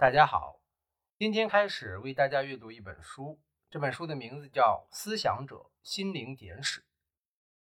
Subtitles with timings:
[0.00, 0.62] 大家好，
[1.18, 6.86] 今天开始为大家阅读一本书，这本书的名字叫《思想者心灵简史：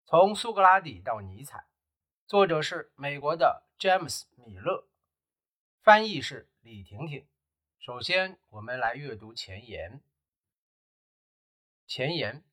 [0.04, 1.58] 从苏格拉底到尼采》，
[2.28, 4.86] 作者是美国的詹姆斯·米勒，
[5.82, 7.26] 翻译是李婷婷。
[7.80, 10.00] 首先，我们来阅读前言。
[11.88, 12.44] 前言：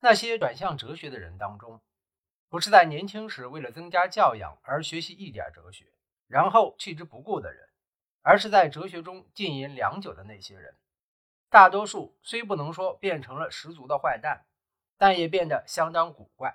[0.00, 1.82] 那些转向哲学的人当中，
[2.48, 5.92] 不是在年轻时为了增加教养而学习一点哲学。
[6.26, 7.68] 然后弃之不顾的人，
[8.22, 10.76] 而是在哲学中浸淫良久的那些人，
[11.50, 14.46] 大多数虽不能说变成了十足的坏蛋，
[14.96, 16.52] 但也变得相当古怪；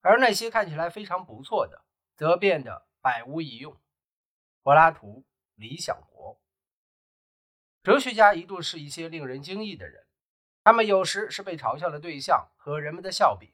[0.00, 1.84] 而那些看起来非常不错的，
[2.16, 3.80] 则变得百无一用。
[4.62, 5.24] 柏拉图、
[5.54, 6.40] 理想国，
[7.82, 10.06] 哲学家一度是一些令人惊异的人，
[10.64, 13.52] 他们有时是被嘲笑的对象和人们的笑柄，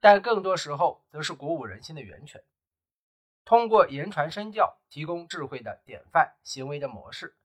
[0.00, 2.44] 但更多时候则是鼓舞人心的源泉。
[3.44, 7.36] 通过言传身教，提供智慧的典范、行为的模式，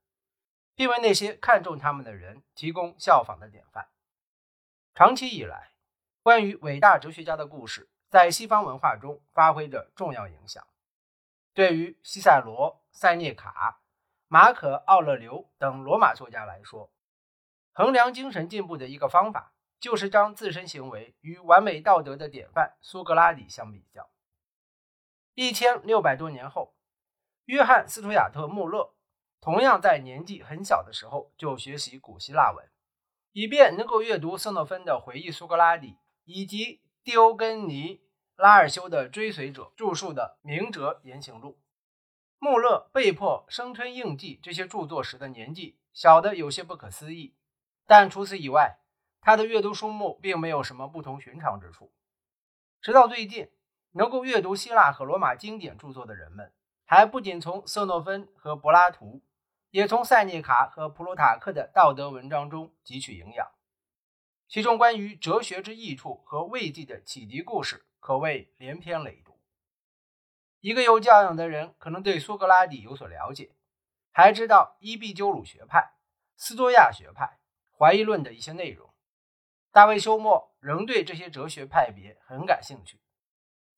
[0.76, 3.90] 并为那些看重他们的人提供效仿的典范。
[4.94, 5.72] 长期以来，
[6.22, 10.66] 关于伟大哲学家的故事在西方文化中发挥着重要影响。
[11.54, 13.82] 对于西塞罗、塞涅卡、
[14.28, 16.92] 马可·奥勒留等罗马作家来说，
[17.74, 24.10] 衡量精神进步的一个方法，就是将自身行为与完美道德的典范苏格拉底相比较。
[25.36, 26.74] 一千六百多年后，
[27.44, 28.96] 约翰·斯图亚特·穆勒
[29.42, 32.66] 同样在年纪很小的时候就学习古希腊文，
[33.34, 37.98] 以便能够阅读色诺芬的回忆苏格拉底以及蒂欧根尼·
[38.38, 41.52] 拉尔修的追随者著述的《明哲言行录》。
[42.40, 47.36] 穆勒被迫生吞硬记这些著作时的年纪小的有些不可思议，
[47.86, 48.80] 但除此以外，
[49.20, 51.94] 他的阅读书目并没有什么不同寻常之处。
[52.80, 53.52] 直到最近。
[53.98, 56.52] 能够阅读希腊和罗马经典著作的人们，
[56.84, 59.24] 还不仅从色诺芬和柏拉图，
[59.70, 63.48] 也从塞涅卡和普鲁塔克的道德文章中汲取营养。
[64.50, 69.38] 其中关于哲学之益处和慰藉的启迪故事，可谓连篇累牍。
[70.60, 73.56] 一个有教养的人可能对苏格拉底有所了解，
[74.12, 75.94] 还知道伊壁鸠鲁学派、
[76.36, 77.40] 斯多亚学派、
[77.78, 78.94] 怀疑论的一些内容。
[79.72, 83.00] 大卫休谟仍对这些哲学派别很感兴趣。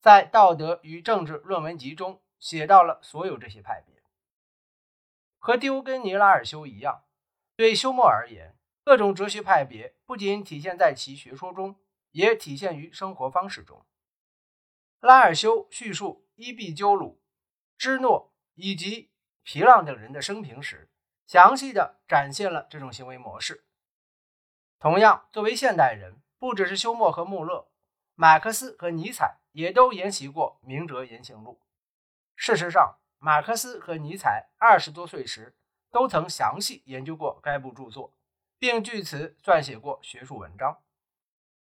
[0.07, 4.01] 在《道德与政治论文集》中写到了所有这些派别。
[5.37, 7.03] 和丢根尼拉尔修一样，
[7.57, 11.75] 对休谟而言，各种哲学派别不仅体现在其学说中，
[12.11, 13.85] 也体现于生活方式中。
[15.01, 17.21] 拉尔修叙述伊壁鸠鲁、
[17.77, 19.11] 芝诺以及
[19.43, 20.89] 皮浪等人的生平时，
[21.25, 23.65] 详细的展现了这种行为模式。
[24.79, 27.67] 同样，作为现代人，不只是休谟和穆勒，
[28.17, 29.37] 马克思和尼采。
[29.57, 31.59] 也都研习过《明哲言行录》。
[32.35, 35.57] 事实上，马克思和尼采二十多岁时
[35.89, 38.13] 都曾详细研究过该部著作，
[38.59, 40.83] 并据此撰写过学术文章。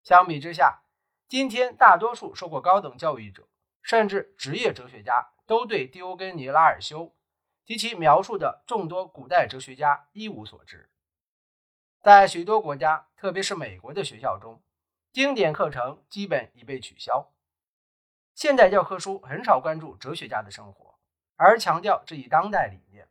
[0.02, 0.82] 相比之下，
[1.28, 3.48] 今天大多数受过高等教育者，
[3.84, 7.16] 甚至职业哲学家，都对狄欧根尼·拉尔修
[7.64, 10.90] 及其描述的众多古代哲学家一无所知。
[12.02, 14.64] 在许多国家，特别是美国的学校中，
[15.12, 17.32] 经典课程基本已被取消。
[18.36, 21.00] 现代教科书很少关注哲学家的生活，
[21.36, 23.10] 而强调这一当代理念。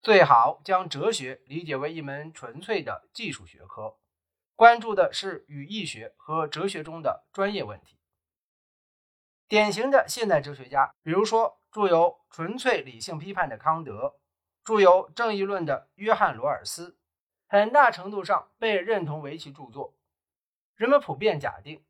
[0.00, 3.96] 最好将哲学理解为一门纯粹的技术学科，
[4.54, 7.98] 关注的是语义学和哲学中的专业问题。
[9.48, 14.14] 典型的现代哲学家，比如说著有《纯粹理性批判》的康德，
[14.62, 16.98] 著有《正义论》的约翰·罗尔斯，
[17.48, 19.93] 很大程度上被认同为其著作。
[20.76, 21.84] 人们普遍假定，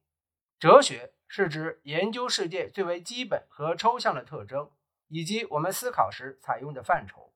[0.58, 1.12] 哲学。
[1.26, 4.70] 是指研究世界最为基本和抽象的特征，
[5.08, 7.32] 以及我们思考时采用的范畴，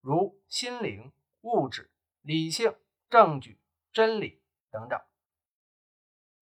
[0.00, 1.90] 如心灵、物质、
[2.22, 2.74] 理性、
[3.10, 3.60] 证据、
[3.92, 4.40] 真理
[4.70, 4.98] 等等。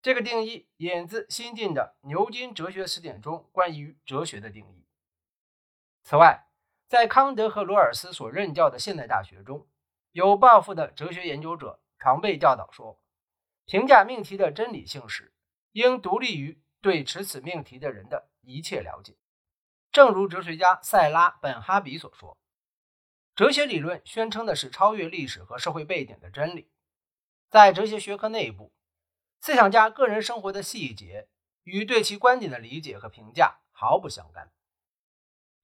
[0.01, 4.87] 这个定义引自新近的牛津哲学词典中关于哲学的定义。
[6.05, 6.47] 此外，
[6.87, 9.67] 在康德和罗尔斯所任教的现代大学中，
[10.13, 13.03] 有抱负的哲学研究者常被教导说，
[13.65, 15.33] 评价命题的真理性时，
[15.73, 16.63] 应独立于。
[16.83, 19.15] 对持此命题的人的一切了解，
[19.93, 22.39] 正如哲学家塞拉·本哈比所说
[23.37, 26.71] ：“哲学理论宣称的是超越历史和社会背景的真理。
[27.51, 28.73] 在哲学学科内部，
[29.43, 31.29] 思想家个人生活的细节
[31.65, 34.51] 与对其观点的理解和评价毫不相干。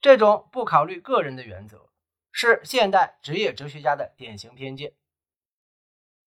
[0.02, 1.88] 这种不考虑个人的原则，
[2.30, 4.92] 是现代职业哲学家的典型偏见。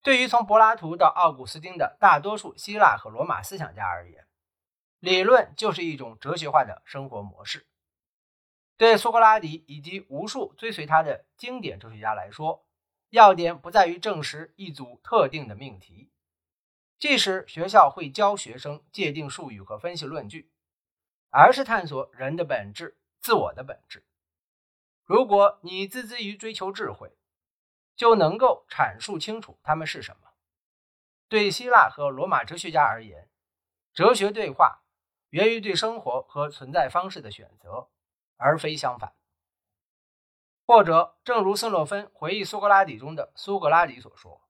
[0.02, 4.26] 对于从柏拉图到奥古斯丁的大多数希腊和罗马思想家而言，”
[5.00, 7.66] 理论就是一种哲学化的生活模式。
[8.76, 12.66] 对苏格拉底以及无数追随他的经典哲学家来说，
[13.10, 16.10] 要点不在于证实一组特定的命题，
[16.98, 20.50] 即使学校会教学生界定术语和分析论据，
[21.28, 24.06] 而是探索人的本质、自我的本质。
[25.04, 27.10] 如果你孜孜于追求智慧，
[28.00, 30.30] 就能够阐述清楚它们是什么。
[31.28, 33.28] 对希腊和罗马哲学家而言，
[33.92, 34.80] 哲学对话
[35.28, 37.90] 源于对生活和存在方式的选择，
[38.38, 39.12] 而非相反。
[40.66, 44.48] 或者，正如斯诺芬回忆苏格拉底中的苏格拉底所说：“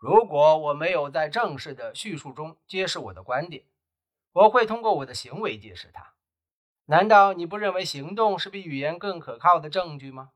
[0.00, 3.66] 如果我没有在正式的叙述中揭示我的观点，
[4.32, 6.14] 我会通过我的行为揭示它。
[6.86, 10.30] 难道你不认为行动是比语言更可靠的证据吗？”